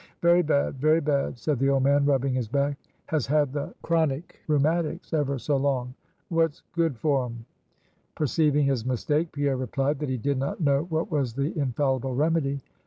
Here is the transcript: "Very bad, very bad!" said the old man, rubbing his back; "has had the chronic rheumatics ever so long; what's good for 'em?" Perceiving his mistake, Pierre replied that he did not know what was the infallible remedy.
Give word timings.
"Very 0.23 0.41
bad, 0.41 0.79
very 0.79 0.99
bad!" 0.99 1.37
said 1.37 1.59
the 1.59 1.69
old 1.69 1.83
man, 1.83 2.05
rubbing 2.05 2.33
his 2.33 2.47
back; 2.47 2.75
"has 3.05 3.27
had 3.27 3.53
the 3.53 3.71
chronic 3.83 4.39
rheumatics 4.47 5.13
ever 5.13 5.37
so 5.37 5.57
long; 5.57 5.93
what's 6.29 6.63
good 6.73 6.97
for 6.97 7.25
'em?" 7.25 7.45
Perceiving 8.15 8.65
his 8.65 8.83
mistake, 8.83 9.31
Pierre 9.31 9.57
replied 9.57 9.99
that 9.99 10.09
he 10.09 10.17
did 10.17 10.39
not 10.39 10.59
know 10.59 10.85
what 10.85 11.11
was 11.11 11.35
the 11.35 11.55
infallible 11.55 12.15
remedy. 12.15 12.61